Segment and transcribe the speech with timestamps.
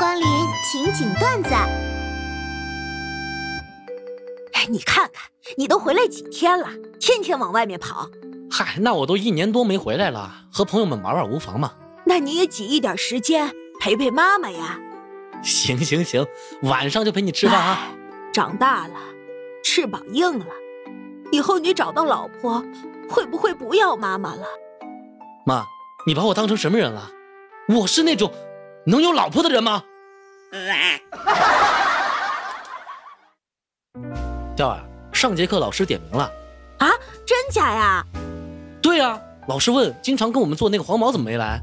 [0.00, 0.26] 光临
[0.64, 1.50] 情景段子。
[4.54, 5.24] 哎，你看看，
[5.58, 8.08] 你都回来几天了，天天往外面跑。
[8.50, 11.72] 嗨，那我都一年多没回来了，和朋友们玩玩无妨嘛。
[12.04, 14.80] 那你也挤一点时间陪陪妈妈呀。
[15.42, 16.26] 行行行，
[16.62, 17.92] 晚上就陪你吃饭啊。
[18.32, 18.94] 长大了，
[19.62, 20.46] 翅膀硬了，
[21.30, 22.64] 以后你找到老婆，
[23.06, 24.46] 会不会不要妈妈了？
[25.44, 25.66] 妈，
[26.06, 27.10] 你把我当成什么人了？
[27.68, 28.32] 我是那种
[28.86, 29.84] 能有老婆的人吗？
[34.56, 34.82] 调儿，
[35.12, 36.30] 上节课老师点名了。
[36.78, 36.90] 啊，
[37.24, 38.04] 真假呀？
[38.82, 41.60] 对呀，老师问，经常跟我们做那个黄毛怎么没来？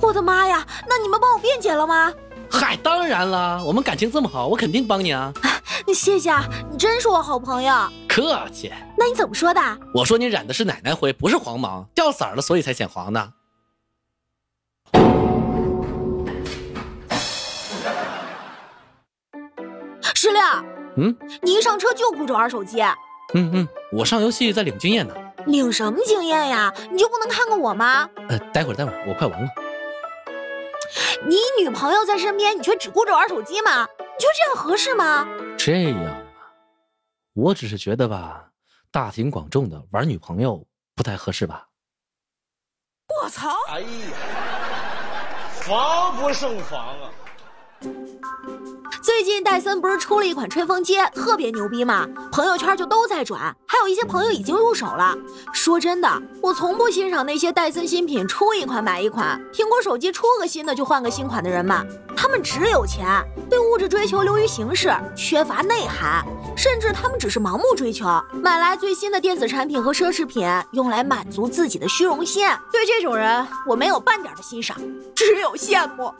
[0.00, 2.12] 我的妈呀，那你们帮我辩解了吗？
[2.48, 5.32] 嗨，当然了，我们感情这么好，我肯定帮你啊。
[5.86, 7.74] 你谢谢啊，你真是我好朋友。
[8.08, 8.72] 客气。
[8.96, 9.60] 那你怎么说的？
[9.92, 13.32] 我说你染的是奶奶灰，不是黄毛，掉色了，所以才显黄的。
[20.36, 20.44] 石榴，
[20.96, 22.82] 嗯，你一上车就顾着玩手机。
[23.34, 25.14] 嗯嗯，我上游戏在领经验呢。
[25.46, 26.72] 领什么经验呀？
[26.90, 28.08] 你就不能看看我吗？
[28.28, 29.48] 呃，待会儿待会儿，我快完了。
[31.26, 33.86] 你女朋友在身边，你却只顾着玩手机吗？
[33.98, 35.26] 你觉得这样合适吗？
[35.56, 36.22] 这样啊，
[37.34, 38.50] 我只是觉得吧，
[38.90, 41.66] 大庭广众的玩女朋友不太合适吧。
[43.22, 43.50] 我操！
[43.68, 43.86] 哎呀，
[45.52, 47.10] 防不胜防啊！
[49.06, 52.08] 最近戴森不是出了一款吹风机，特别牛逼吗？
[52.32, 55.16] 朋友圈就都在转，还有一些朋友已经入手了。
[55.52, 63.06] 说真的，我从不欣赏那些戴森新品出一款买一款，苹果手机出个新的就换个新款的人们，他们只有钱，
[63.48, 68.06] 对物质追求流于形式，缺乏内涵，甚至他们只是盲目追求，
[68.42, 72.44] 买来最新的电子产品和奢侈品，用来满足自己的虚荣心。
[72.72, 74.76] 对这种人，我没有半点的欣赏，
[75.14, 76.12] 只有羡慕。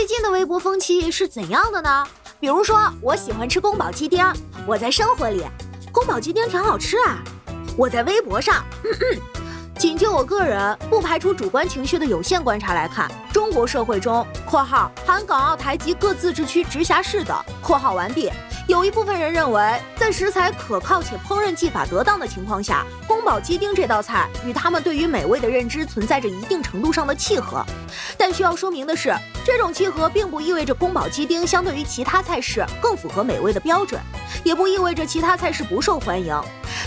[0.00, 2.06] 最近的微博风气是怎样的呢？
[2.40, 4.24] 比如说，我喜欢吃宫保鸡丁，
[4.66, 5.44] 我在生活里，
[5.92, 7.18] 宫保鸡丁挺好吃啊。
[7.76, 8.64] 我在微博上，
[9.78, 18.32] 仅就我个人不排除主观情绪的有限观察来看，中国社会中（括号含港澳台及各自治区、直辖市的）括号完毕。
[18.70, 27.66] 有一部分人认为，在食材可靠且烹饪技法得当的情况下，宫保鸡丁这道菜与他们对于美味的认知存在着一定程度上的契合。
[28.16, 29.12] 但需要说明的是，
[29.44, 34.00] 这种契合并不意味着宫保鸡丁相对于其他菜式更符合美味的标准，
[34.44, 36.40] 也不意味着其他菜式不受欢迎。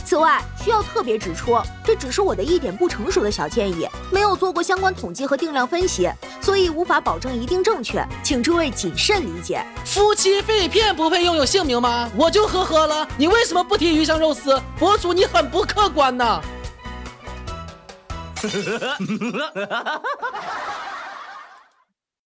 [0.05, 6.09] 此外，需要特别指出，这只是我的一点不成熟的小建议，没有做过相关统计和定量分析，
[6.41, 9.63] 所以无法保证一定正确，请诸位谨慎理解。
[9.85, 12.09] 夫妻肺片不配拥有姓名吗？
[12.15, 14.61] 我就呵呵了，你为什么不提鱼香肉丝？
[14.77, 16.41] 博主你很不客观呐！